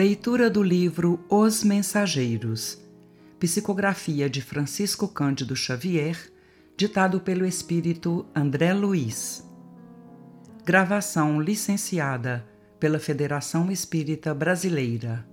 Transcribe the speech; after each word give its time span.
Leitura 0.00 0.48
do 0.48 0.62
livro 0.62 1.18
Os 1.28 1.64
Mensageiros. 1.64 2.80
Psicografia 3.40 4.30
de 4.30 4.40
Francisco 4.40 5.08
Cândido 5.08 5.56
Xavier, 5.56 6.16
ditado 6.76 7.20
pelo 7.20 7.44
espírito 7.44 8.24
André 8.32 8.72
Luiz. 8.72 9.44
Gravação 10.64 11.40
licenciada 11.40 12.46
pela 12.78 13.00
Federação 13.00 13.72
Espírita 13.72 14.32
Brasileira. 14.32 15.26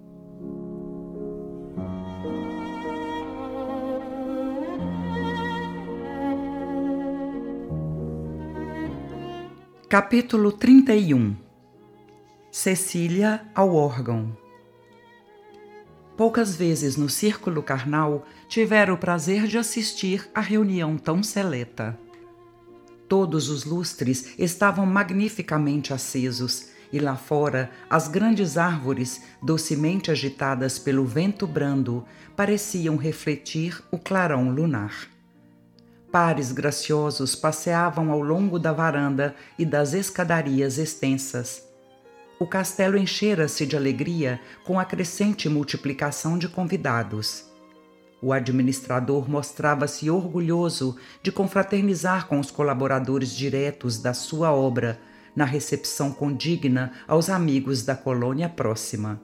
Capítulo 9.88 10.52
31 10.54 11.36
Cecília 12.52 13.46
ao 13.54 13.76
órgão 13.76 14.36
Poucas 16.18 16.56
vezes 16.56 16.96
no 16.96 17.10
círculo 17.10 17.62
carnal 17.62 18.26
tivera 18.48 18.94
o 18.94 18.98
prazer 18.98 19.48
de 19.48 19.58
assistir 19.58 20.30
a 20.34 20.40
reunião 20.40 20.98
tão 20.98 21.22
seleta. 21.22 21.98
Todos 23.10 23.50
os 23.50 23.66
lustres 23.66 24.34
estavam 24.40 24.86
magnificamente 24.86 25.94
acesos 25.94 26.70
e 26.92 27.00
lá 27.00 27.18
fora 27.18 27.70
as 27.90 28.08
grandes 28.08 28.58
árvores, 28.58 29.24
docemente 29.44 30.10
agitadas 30.10 30.80
pelo 30.80 31.06
vento 31.06 31.46
brando, 31.46 32.06
pareciam 32.34 32.96
refletir 32.96 33.84
o 33.92 33.98
clarão 34.00 34.50
lunar. 34.50 35.10
Pares 36.14 36.54
graciosos 36.54 37.36
passeavam 37.36 38.10
ao 38.10 38.22
longo 38.22 38.58
da 38.58 38.72
varanda 38.72 39.36
e 39.60 39.66
das 39.66 39.94
escadarias 39.94 40.78
extensas 40.78 41.65
o 42.40 42.46
castelo 42.46 42.98
enchera-se 42.98 43.66
de 43.66 43.78
alegria 43.78 44.40
com 44.66 44.80
a 44.80 44.86
crescente 44.86 45.48
multiplicação 45.48 46.38
de 46.38 46.50
convidados. 46.50 47.46
O 48.22 48.34
administrador 48.34 49.30
mostrava-se 49.30 50.10
orgulhoso 50.10 50.98
de 51.22 51.32
confraternizar 51.32 52.28
com 52.28 52.40
os 52.40 52.52
colaboradores 52.52 53.36
diretos 53.36 54.00
da 54.00 54.14
sua 54.14 54.52
obra 54.52 55.00
na 55.36 55.46
recepção 55.46 56.12
condigna 56.12 56.94
aos 57.08 57.30
amigos 57.30 57.84
da 57.84 57.96
colônia 57.96 58.50
próxima. 58.50 59.22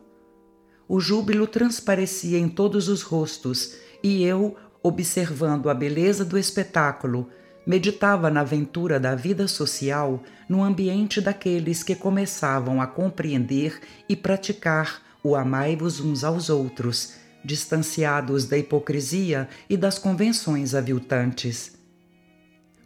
O 0.88 1.00
júbilo 1.00 1.48
transparecia 1.48 2.38
em 2.38 2.50
todos 2.50 2.90
os 2.90 3.02
rostos 3.02 3.76
e 4.04 4.24
eu, 4.24 4.56
observando 4.84 5.70
a 5.70 5.74
beleza 5.74 6.26
do 6.26 6.38
espetáculo, 6.38 7.30
meditava 7.66 8.30
na 8.30 8.42
aventura 8.42 9.00
da 9.00 9.16
vida 9.16 9.48
social 9.48 10.22
no 10.50 10.64
ambiente 10.64 11.22
daqueles 11.22 11.84
que 11.84 11.96
começavam 11.96 12.82
a 12.82 12.88
compreender 12.88 13.80
e 14.10 14.16
praticar 14.16 15.02
o 15.24 15.36
amai-vos 15.36 16.00
uns 16.00 16.24
aos 16.24 16.50
outros, 16.50 17.14
distanciados 17.46 18.46
da 18.46 18.58
hipocrisia 18.58 19.48
e 19.70 19.78
das 19.78 20.00
convenções 20.00 20.74
aviltantes. 20.74 21.78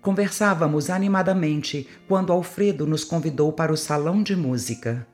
Conversávamos 0.01 0.89
animadamente 0.89 1.87
quando 2.07 2.31
Alfredo 2.31 2.85
nos 2.85 3.03
convidou 3.03 3.51
para 3.51 3.73
o 3.73 3.77
salão 3.77 4.21
de 4.21 4.35
música. 4.35 5.07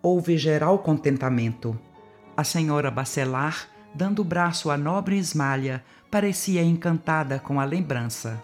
Houve 0.00 0.38
geral 0.38 0.78
contentamento. 0.78 1.78
A 2.36 2.42
senhora 2.42 2.90
Bacelar, 2.90 3.68
dando 3.94 4.22
o 4.22 4.24
braço 4.24 4.70
à 4.70 4.78
nobre 4.78 5.18
Esmalha, 5.18 5.84
parecia 6.10 6.62
encantada 6.62 7.38
com 7.38 7.60
a 7.60 7.64
lembrança 7.64 8.42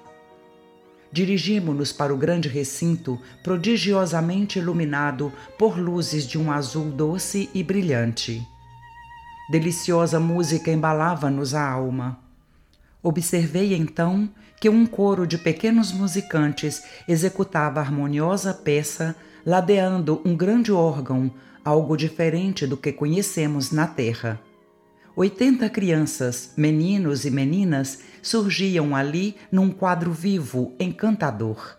dirigimo-nos 1.13 1.93
para 1.93 2.15
o 2.15 2.17
grande 2.17 2.49
recinto 2.49 3.21
prodigiosamente 3.43 4.59
iluminado 4.59 5.33
por 5.59 5.79
luzes 5.79 6.27
de 6.27 6.39
um 6.39 6.53
azul 6.53 6.91
doce 6.91 7.51
e 7.53 7.63
brilhante. 7.63 8.47
Deliciosa 9.51 10.21
música 10.21 10.71
embalava-nos 10.71 11.55
a 11.55 11.69
alma. 11.69 12.21
Observei 13.03 13.75
então 13.75 14.29
que 14.61 14.69
um 14.69 14.87
coro 14.87 15.27
de 15.27 15.39
pequenos 15.39 15.91
musicantes 15.91 16.83
executava 17.09 17.81
harmoniosa 17.81 18.53
peça, 18.53 19.17
ladeando 19.45 20.21
um 20.25 20.37
grande 20.37 20.71
órgão, 20.71 21.33
algo 21.65 21.97
diferente 21.97 22.67
do 22.67 22.77
que 22.77 22.93
conhecemos 22.93 23.73
na 23.73 23.87
terra. 23.87 24.39
Oitenta 25.21 25.69
crianças, 25.69 26.55
meninos 26.57 27.27
e 27.27 27.31
meninas, 27.31 27.99
surgiam 28.23 28.97
ali 28.97 29.37
num 29.53 29.71
quadro 29.71 30.13
vivo, 30.13 30.73
encantador. 30.81 31.77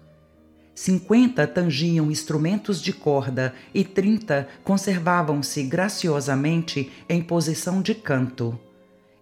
Cinquenta 0.76 1.48
tangiam 1.48 2.12
instrumentos 2.12 2.80
de 2.80 2.94
corda 2.94 3.52
e 3.74 3.84
trinta 3.84 4.48
conservavam-se 4.64 5.64
graciosamente 5.64 6.92
em 7.10 7.20
posição 7.20 7.82
de 7.82 7.96
canto. 7.96 8.60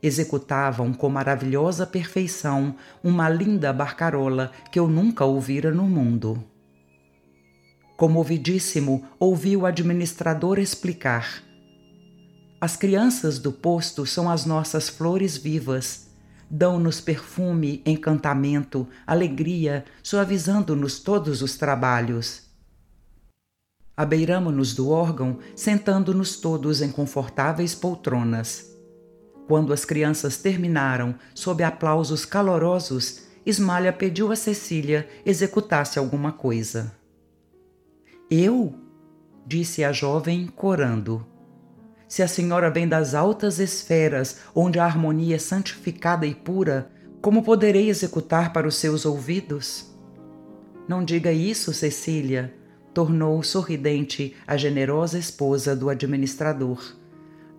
Executavam 0.03 0.91
com 0.91 1.07
maravilhosa 1.07 1.87
perfeição 1.87 2.75
uma 3.01 3.29
linda 3.29 3.71
barcarola 3.71 4.51
que 4.69 4.77
eu 4.77 4.89
nunca 4.89 5.23
ouvira 5.23 5.71
no 5.71 5.83
mundo. 5.83 6.43
Comovidíssimo, 7.95 9.01
ouvi 9.17 9.55
o 9.55 9.65
administrador 9.65 10.59
explicar 10.59 11.47
as 12.61 12.75
crianças 12.75 13.39
do 13.39 13.53
posto 13.53 14.05
são 14.05 14.29
as 14.29 14.45
nossas 14.45 14.89
flores 14.89 15.37
vivas. 15.37 16.07
Dão-nos 16.49 16.99
perfume, 16.99 17.81
encantamento, 17.85 18.85
alegria, 19.07 19.85
suavizando-nos 20.03 20.99
todos 20.99 21.41
os 21.41 21.55
trabalhos. 21.55 22.49
Abeiramo-nos 23.95 24.73
do 24.75 24.89
órgão, 24.89 25.39
sentando-nos 25.55 26.35
todos 26.37 26.81
em 26.81 26.91
confortáveis 26.91 27.73
poltronas. 27.75 28.75
Quando 29.47 29.71
as 29.71 29.85
crianças 29.85 30.37
terminaram, 30.37 31.15
sob 31.33 31.63
aplausos 31.63 32.25
calorosos, 32.25 33.21
Esmalha 33.45 33.93
pediu 33.93 34.31
a 34.33 34.35
Cecília 34.35 35.07
executasse 35.25 35.97
alguma 35.97 36.33
coisa. 36.33 36.93
Eu? 38.29 38.75
disse 39.45 39.83
a 39.83 39.91
jovem, 39.91 40.45
corando 40.45 41.25
se 42.09 42.23
a 42.23 42.27
senhora 42.27 42.71
vem 42.71 42.87
das 42.87 43.13
altas 43.13 43.59
esferas, 43.59 44.37
onde 44.55 44.79
a 44.79 44.83
harmonia 44.83 45.35
é 45.35 45.39
santificada 45.39 46.25
e 46.25 46.33
pura, 46.33 46.89
como 47.21 47.43
poderei 47.43 47.87
executar 47.87 48.51
para 48.51 48.67
os 48.67 48.75
seus 48.75 49.05
ouvidos? 49.05 49.93
Não 50.87 51.05
diga 51.05 51.31
isso, 51.31 51.71
Cecília, 51.71 52.51
tornou 52.95 53.43
sorridente 53.43 54.35
a 54.47 54.57
generosa 54.57 55.19
esposa 55.19 55.75
do 55.75 55.87
administrador. 55.87 56.95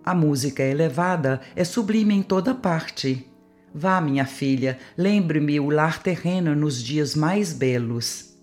A 0.03 0.13
música 0.13 0.61
é 0.61 0.71
elevada, 0.71 1.39
é 1.55 1.63
sublime 1.63 2.13
em 2.13 2.21
toda 2.21 2.53
parte. 2.53 3.25
Vá, 3.73 4.01
minha 4.01 4.25
filha, 4.25 4.77
lembre-me 4.97 5.61
o 5.61 5.69
lar 5.69 6.03
terreno 6.03 6.53
nos 6.53 6.83
dias 6.83 7.15
mais 7.15 7.53
belos. 7.53 8.35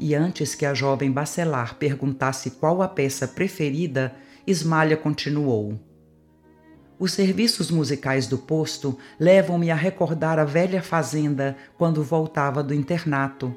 E 0.00 0.14
antes 0.14 0.54
que 0.54 0.64
a 0.64 0.72
jovem 0.72 1.10
bacelar 1.10 1.74
perguntasse 1.74 2.52
qual 2.52 2.80
a 2.80 2.88
peça 2.88 3.28
preferida, 3.28 4.14
Esmalha 4.46 4.96
continuou. 4.96 5.76
Os 7.00 7.12
serviços 7.12 7.68
musicais 7.68 8.28
do 8.28 8.38
posto 8.38 8.96
levam-me 9.18 9.72
a 9.72 9.74
recordar 9.74 10.38
a 10.38 10.44
velha 10.44 10.80
fazenda 10.80 11.56
quando 11.76 12.02
voltava 12.02 12.62
do 12.62 12.72
internato. 12.72 13.54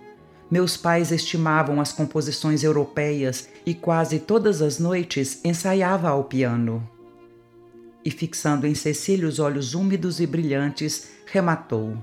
Meus 0.50 0.75
pais 0.75 1.11
estimavam 1.11 1.79
as 1.79 1.94
composições 1.94 2.63
europeias 2.63 3.47
e 3.66 3.75
quase 3.75 4.17
todas 4.17 4.63
as 4.63 4.79
noites 4.79 5.39
ensaiava 5.45 6.09
ao 6.09 6.23
piano. 6.23 6.89
E 8.03 8.09
fixando 8.09 8.66
em 8.66 8.73
Cecília 8.73 9.27
os 9.27 9.38
olhos 9.38 9.75
úmidos 9.75 10.19
e 10.19 10.25
brilhantes, 10.25 11.11
rematou. 11.27 11.95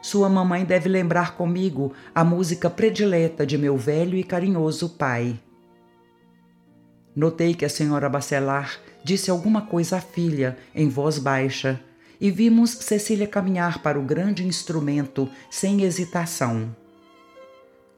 Sua 0.00 0.28
mamãe 0.28 0.64
deve 0.64 0.88
lembrar 0.88 1.36
comigo 1.36 1.92
a 2.14 2.22
música 2.22 2.70
predileta 2.70 3.44
de 3.44 3.58
meu 3.58 3.76
velho 3.76 4.16
e 4.16 4.22
carinhoso 4.22 4.90
pai. 4.90 5.40
Notei 7.14 7.54
que 7.54 7.64
a 7.64 7.68
senhora 7.68 8.08
Bacelar 8.08 8.78
disse 9.02 9.30
alguma 9.30 9.62
coisa 9.62 9.96
à 9.96 10.00
filha 10.00 10.56
em 10.74 10.88
voz 10.88 11.18
baixa 11.18 11.80
e 12.20 12.30
vimos 12.30 12.70
Cecília 12.70 13.26
caminhar 13.26 13.82
para 13.82 13.98
o 13.98 14.02
grande 14.02 14.46
instrumento 14.46 15.28
sem 15.50 15.82
hesitação. 15.82 16.74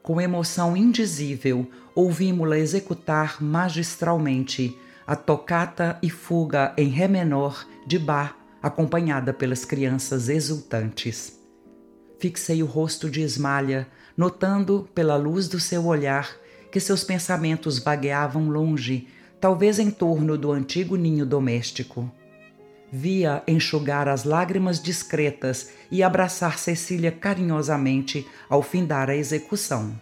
Com 0.01 0.19
emoção 0.19 0.75
indizível, 0.75 1.69
ouvimos-la 1.93 2.57
executar 2.57 3.41
magistralmente 3.41 4.77
a 5.05 5.15
tocata 5.15 5.97
e 6.01 6.09
fuga 6.09 6.73
em 6.77 6.87
ré 6.87 7.07
menor 7.07 7.65
de 7.85 7.99
Bach, 7.99 8.35
acompanhada 8.61 9.33
pelas 9.33 9.65
crianças 9.65 10.29
exultantes. 10.29 11.37
Fixei 12.19 12.63
o 12.63 12.65
rosto 12.65 13.09
de 13.09 13.21
Esmalha, 13.21 13.87
notando, 14.15 14.87
pela 14.95 15.17
luz 15.17 15.49
do 15.49 15.59
seu 15.59 15.85
olhar, 15.85 16.29
que 16.73 16.79
seus 16.79 17.03
pensamentos 17.03 17.77
vagueavam 17.77 18.49
longe, 18.49 19.07
talvez 19.39 19.77
em 19.77 19.91
torno 19.91 20.35
do 20.35 20.51
antigo 20.51 20.95
ninho 20.95 21.23
doméstico. 21.23 22.11
Via 22.91 23.43
enxugar 23.47 24.07
as 24.07 24.23
lágrimas 24.23 24.81
discretas 24.81 25.69
e 25.91 26.01
abraçar 26.01 26.57
Cecília 26.57 27.11
carinhosamente 27.11 28.27
ao 28.49 28.63
findar 28.63 29.07
a 29.07 29.15
execução. 29.15 29.93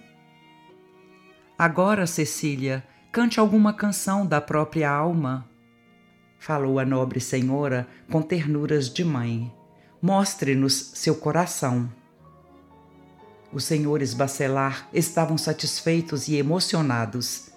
Agora, 1.59 2.07
Cecília, 2.07 2.81
cante 3.11 3.37
alguma 3.37 3.73
canção 3.73 4.25
da 4.25 4.39
própria 4.39 4.89
alma. 4.89 5.49
falou 6.39 6.79
a 6.79 6.85
nobre 6.85 7.19
senhora 7.19 7.85
com 8.09 8.21
ternuras 8.21 8.89
de 8.89 9.03
mãe. 9.03 9.53
Mostre-nos 10.01 10.91
seu 10.93 11.15
coração. 11.15 11.91
Os 13.53 13.65
senhores 13.65 14.13
Bacelar 14.13 14.87
estavam 14.93 15.37
satisfeitos 15.37 16.27
e 16.27 16.35
emocionados. 16.35 17.51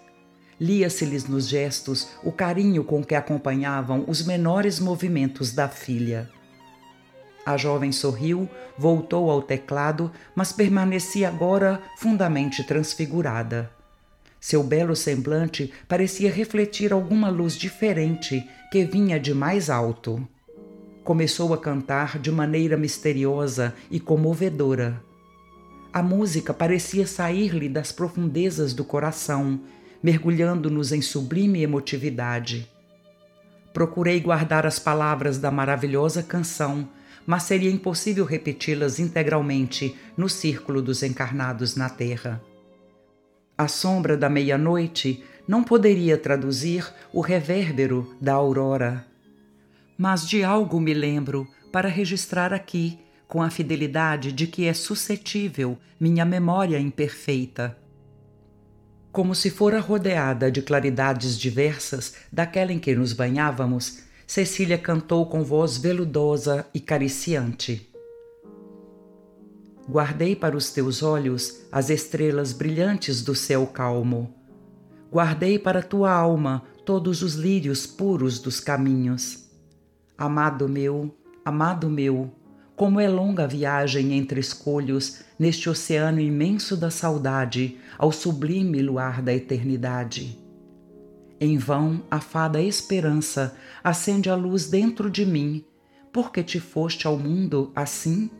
Lia-se-lhes 0.60 1.26
nos 1.26 1.48
gestos 1.48 2.08
o 2.22 2.32
carinho 2.32 2.84
com 2.84 3.02
que 3.04 3.14
acompanhavam 3.14 4.04
os 4.08 4.24
menores 4.24 4.80
movimentos 4.80 5.52
da 5.52 5.68
filha. 5.68 6.30
A 7.46 7.56
jovem 7.56 7.92
sorriu, 7.92 8.48
voltou 8.76 9.30
ao 9.30 9.42
teclado, 9.42 10.10
mas 10.34 10.52
permanecia 10.52 11.28
agora 11.28 11.80
fundamente 11.98 12.64
transfigurada. 12.64 13.70
Seu 14.40 14.62
belo 14.62 14.96
semblante 14.96 15.72
parecia 15.86 16.30
refletir 16.30 16.92
alguma 16.92 17.28
luz 17.28 17.54
diferente 17.54 18.44
que 18.70 18.84
vinha 18.84 19.20
de 19.20 19.34
mais 19.34 19.70
alto. 19.70 20.26
Começou 21.02 21.52
a 21.52 21.58
cantar 21.58 22.18
de 22.18 22.30
maneira 22.30 22.76
misteriosa 22.76 23.74
e 23.90 24.00
comovedora. 24.00 25.02
A 25.94 26.02
música 26.02 26.52
parecia 26.52 27.06
sair-lhe 27.06 27.70
das 27.70 27.90
profundezas 27.90 28.74
do 28.74 28.84
coração, 28.84 29.60
mergulhando-nos 30.02 30.92
em 30.92 31.00
sublime 31.00 31.62
emotividade. 31.62 32.68
Procurei 33.72 34.20
guardar 34.20 34.66
as 34.66 34.78
palavras 34.78 35.38
da 35.38 35.50
maravilhosa 35.50 36.22
canção 36.22 36.86
mas 37.26 37.44
seria 37.44 37.70
impossível 37.70 38.24
repeti-las 38.24 38.98
integralmente 38.98 39.96
no 40.16 40.28
círculo 40.28 40.82
dos 40.82 41.02
encarnados 41.02 41.76
na 41.76 41.88
Terra. 41.88 42.42
A 43.56 43.68
sombra 43.68 44.16
da 44.16 44.28
meia-noite 44.28 45.22
não 45.46 45.62
poderia 45.62 46.18
traduzir 46.18 46.86
o 47.12 47.20
revérbero 47.20 48.14
da 48.20 48.34
aurora. 48.34 49.06
Mas 49.96 50.26
de 50.26 50.42
algo 50.42 50.80
me 50.80 50.92
lembro 50.92 51.46
para 51.70 51.88
registrar 51.88 52.52
aqui, 52.52 52.98
com 53.26 53.42
a 53.42 53.50
fidelidade 53.50 54.32
de 54.32 54.46
que 54.46 54.66
é 54.66 54.74
suscetível 54.74 55.78
minha 55.98 56.24
memória 56.24 56.78
imperfeita. 56.78 57.76
Como 59.10 59.34
se 59.34 59.48
fora 59.48 59.80
rodeada 59.80 60.50
de 60.50 60.60
claridades 60.60 61.38
diversas 61.38 62.14
daquela 62.32 62.72
em 62.72 62.78
que 62.78 62.94
nos 62.94 63.12
banhávamos, 63.12 64.02
Cecília 64.26 64.78
cantou 64.78 65.26
com 65.26 65.44
voz 65.44 65.76
veludosa 65.76 66.66
e 66.74 66.80
cariciante. 66.80 67.90
Guardei 69.88 70.34
para 70.34 70.56
os 70.56 70.70
teus 70.70 71.02
olhos 71.02 71.60
as 71.70 71.90
estrelas 71.90 72.52
brilhantes 72.52 73.22
do 73.22 73.34
céu 73.34 73.66
calmo. 73.66 74.34
Guardei 75.12 75.58
para 75.58 75.82
tua 75.82 76.10
alma 76.10 76.64
todos 76.84 77.22
os 77.22 77.34
lírios 77.34 77.86
puros 77.86 78.38
dos 78.38 78.60
caminhos. 78.60 79.44
Amado 80.16 80.68
meu, 80.68 81.14
amado 81.44 81.88
meu, 81.88 82.32
como 82.76 82.98
é 82.98 83.08
longa 83.08 83.44
a 83.44 83.46
viagem 83.46 84.12
entre 84.14 84.40
escolhos 84.40 85.20
neste 85.38 85.68
oceano 85.68 86.20
imenso 86.20 86.76
da 86.76 86.90
saudade 86.90 87.78
ao 87.96 88.10
sublime 88.10 88.82
luar 88.82 89.22
da 89.22 89.32
eternidade. 89.32 90.38
Em 91.40 91.56
vão 91.58 92.02
a 92.10 92.20
fada 92.20 92.60
esperança 92.60 93.56
acende 93.82 94.30
a 94.30 94.34
luz 94.34 94.68
dentro 94.68 95.10
de 95.10 95.26
mim, 95.26 95.64
porque 96.12 96.42
te 96.42 96.58
foste 96.58 97.06
ao 97.06 97.18
mundo 97.18 97.72
assim? 97.74 98.30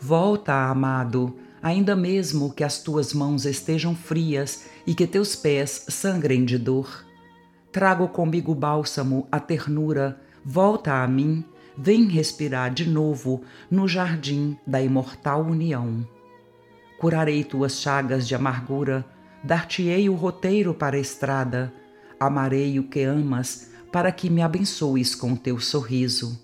Volta, 0.00 0.68
amado, 0.70 1.36
ainda 1.62 1.94
mesmo 1.94 2.52
que 2.52 2.64
as 2.64 2.82
tuas 2.82 3.14
mãos 3.14 3.44
estejam 3.46 3.94
frias 3.94 4.66
e 4.86 4.94
que 4.94 5.06
teus 5.06 5.36
pés 5.36 5.86
sangrem 5.88 6.44
de 6.44 6.58
dor. 6.58 7.06
Trago 7.70 8.08
comigo 8.08 8.52
o 8.52 8.54
bálsamo, 8.54 9.26
a 9.30 9.38
ternura, 9.38 10.20
volta 10.44 11.02
a 11.02 11.06
mim, 11.06 11.44
vem 11.76 12.06
respirar 12.08 12.72
de 12.72 12.88
novo 12.88 13.42
no 13.70 13.86
jardim 13.88 14.56
da 14.66 14.80
imortal 14.80 15.42
união. 15.42 16.06
Curarei 16.98 17.42
tuas 17.44 17.80
chagas 17.80 18.26
de 18.26 18.34
amargura, 18.34 19.04
dar-te-ei 19.42 20.08
o 20.08 20.14
roteiro 20.14 20.72
para 20.72 20.96
a 20.96 21.00
estrada, 21.00 21.72
Amarei 22.22 22.78
o 22.78 22.84
que 22.84 23.02
amas 23.02 23.72
para 23.90 24.12
que 24.12 24.30
me 24.30 24.42
abençoes 24.42 25.12
com 25.12 25.34
teu 25.34 25.58
sorriso. 25.58 26.40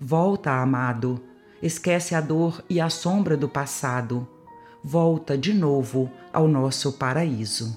Volta, 0.00 0.52
amado, 0.52 1.20
esquece 1.60 2.14
a 2.14 2.20
dor 2.20 2.62
e 2.70 2.80
a 2.80 2.88
sombra 2.88 3.36
do 3.36 3.48
passado. 3.48 4.24
Volta 4.84 5.36
de 5.36 5.52
novo 5.52 6.08
ao 6.32 6.46
nosso 6.46 6.92
paraíso. 6.92 7.76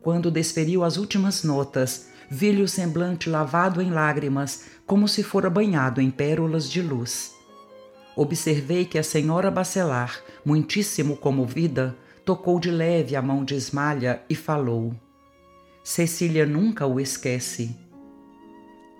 Quando 0.00 0.30
desferiu 0.30 0.84
as 0.84 0.98
últimas 0.98 1.42
notas, 1.42 2.10
vi-lhe 2.34 2.62
o 2.62 2.68
semblante 2.68 3.30
lavado 3.30 3.80
em 3.80 3.90
lágrimas, 3.90 4.64
como 4.84 5.06
se 5.06 5.22
fora 5.22 5.48
banhado 5.48 6.00
em 6.00 6.10
pérolas 6.10 6.68
de 6.68 6.82
luz. 6.82 7.32
Observei 8.16 8.84
que 8.84 8.98
a 8.98 9.04
senhora 9.04 9.52
Bacelar, 9.52 10.20
muitíssimo 10.44 11.16
comovida, 11.16 11.96
tocou 12.24 12.58
de 12.58 12.72
leve 12.72 13.14
a 13.14 13.22
mão 13.22 13.44
de 13.44 13.54
Esmalha 13.54 14.20
e 14.28 14.34
falou. 14.34 14.94
Cecília 15.84 16.44
nunca 16.44 16.86
o 16.86 16.98
esquece. 16.98 17.76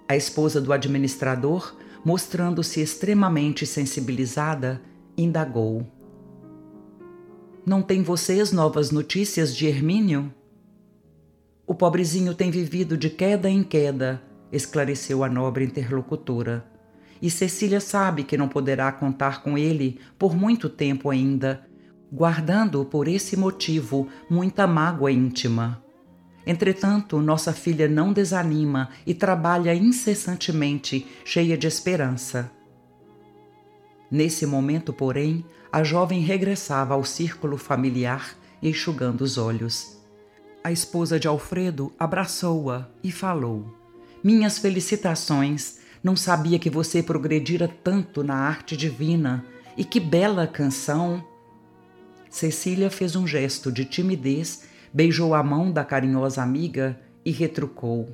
A 0.08 0.14
esposa 0.14 0.60
do 0.60 0.72
administrador, 0.72 1.74
mostrando-se 2.04 2.80
extremamente 2.80 3.66
sensibilizada, 3.66 4.80
indagou: 5.18 5.84
Não 7.66 7.82
tem 7.82 8.02
vocês 8.02 8.52
novas 8.52 8.92
notícias 8.92 9.56
de 9.56 9.66
Hermínio? 9.66 10.32
O 11.66 11.74
pobrezinho 11.74 12.34
tem 12.34 12.50
vivido 12.50 12.96
de 12.96 13.08
queda 13.08 13.48
em 13.48 13.62
queda, 13.62 14.22
esclareceu 14.52 15.24
a 15.24 15.28
nobre 15.28 15.64
interlocutora. 15.64 16.64
E 17.22 17.30
Cecília 17.30 17.80
sabe 17.80 18.22
que 18.22 18.36
não 18.36 18.48
poderá 18.48 18.92
contar 18.92 19.42
com 19.42 19.56
ele 19.56 19.98
por 20.18 20.36
muito 20.36 20.68
tempo 20.68 21.08
ainda, 21.08 21.66
guardando 22.12 22.84
por 22.84 23.08
esse 23.08 23.36
motivo 23.36 24.08
muita 24.28 24.66
mágoa 24.66 25.10
íntima. 25.10 25.82
Entretanto, 26.46 27.20
nossa 27.22 27.54
filha 27.54 27.88
não 27.88 28.12
desanima 28.12 28.90
e 29.06 29.14
trabalha 29.14 29.74
incessantemente, 29.74 31.06
cheia 31.24 31.56
de 31.56 31.66
esperança. 31.66 32.50
Nesse 34.10 34.44
momento, 34.44 34.92
porém, 34.92 35.44
a 35.72 35.82
jovem 35.82 36.20
regressava 36.20 36.92
ao 36.92 37.04
círculo 37.04 37.56
familiar, 37.56 38.36
enxugando 38.62 39.22
os 39.22 39.38
olhos. 39.38 40.03
A 40.64 40.72
esposa 40.72 41.20
de 41.20 41.28
Alfredo 41.28 41.92
abraçou-a 41.98 42.88
e 43.02 43.12
falou: 43.12 43.66
Minhas 44.24 44.58
felicitações! 44.58 45.80
Não 46.02 46.16
sabia 46.16 46.58
que 46.58 46.70
você 46.70 47.02
progredira 47.02 47.68
tanto 47.68 48.24
na 48.24 48.34
arte 48.34 48.74
divina. 48.74 49.44
E 49.76 49.84
que 49.84 50.00
bela 50.00 50.46
canção! 50.46 51.22
Cecília 52.30 52.90
fez 52.90 53.14
um 53.14 53.26
gesto 53.26 53.70
de 53.70 53.84
timidez, 53.84 54.64
beijou 54.90 55.34
a 55.34 55.42
mão 55.42 55.70
da 55.70 55.84
carinhosa 55.84 56.42
amiga 56.42 56.98
e 57.26 57.30
retrucou: 57.30 58.08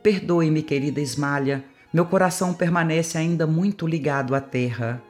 Perdoe-me, 0.00 0.62
querida 0.62 1.00
Esmalha, 1.00 1.64
meu 1.92 2.06
coração 2.06 2.54
permanece 2.54 3.18
ainda 3.18 3.48
muito 3.48 3.84
ligado 3.84 4.32
à 4.32 4.40
terra. 4.40 5.02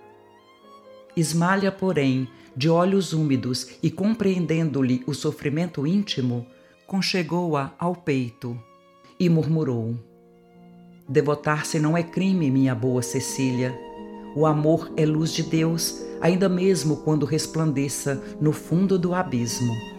Esmalha, 1.14 1.70
porém, 1.70 2.26
de 2.56 2.70
olhos 2.70 3.12
úmidos 3.12 3.68
e 3.82 3.90
compreendendo-lhe 3.90 5.02
o 5.06 5.12
sofrimento 5.12 5.86
íntimo, 5.86 6.46
conchegou-a 6.86 7.72
ao 7.78 7.94
peito 7.94 8.58
e 9.18 9.28
murmurou: 9.28 9.96
Devotar-se 11.08 11.78
não 11.78 11.96
é 11.96 12.02
crime, 12.02 12.50
minha 12.50 12.74
boa 12.74 13.02
Cecília. 13.02 13.74
O 14.36 14.46
amor 14.46 14.92
é 14.96 15.06
luz 15.06 15.32
de 15.32 15.42
Deus, 15.42 16.02
ainda 16.20 16.48
mesmo 16.48 16.98
quando 16.98 17.26
resplandeça 17.26 18.22
no 18.40 18.52
fundo 18.52 18.98
do 18.98 19.14
abismo. 19.14 19.93